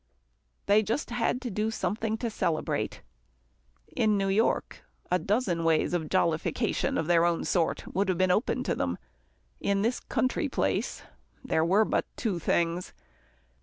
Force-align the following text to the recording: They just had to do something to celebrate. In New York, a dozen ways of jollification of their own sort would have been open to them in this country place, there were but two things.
They 0.65 0.81
just 0.81 1.11
had 1.11 1.39
to 1.41 1.51
do 1.51 1.69
something 1.69 2.17
to 2.17 2.31
celebrate. 2.31 3.03
In 3.95 4.17
New 4.17 4.29
York, 4.29 4.81
a 5.11 5.19
dozen 5.19 5.63
ways 5.63 5.93
of 5.93 6.09
jollification 6.09 6.97
of 6.97 7.05
their 7.05 7.23
own 7.23 7.43
sort 7.45 7.83
would 7.93 8.09
have 8.09 8.17
been 8.17 8.31
open 8.31 8.63
to 8.63 8.73
them 8.73 8.97
in 9.59 9.83
this 9.83 9.99
country 9.99 10.49
place, 10.49 11.03
there 11.45 11.63
were 11.63 11.85
but 11.85 12.07
two 12.17 12.39
things. 12.39 12.93